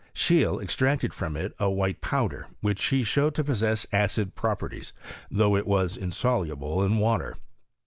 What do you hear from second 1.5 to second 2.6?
a white powder,